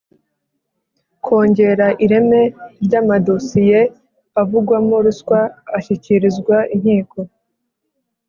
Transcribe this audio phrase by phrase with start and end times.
[1.25, 2.41] Kongera ireme
[2.85, 3.79] ry amadosiye
[4.41, 5.39] avugwamo ruswa
[5.77, 7.19] ashyikirizwa inkiko